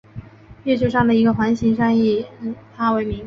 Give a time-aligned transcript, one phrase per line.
[0.63, 2.25] 月球上的一个环形山也以
[2.75, 3.19] 他为名。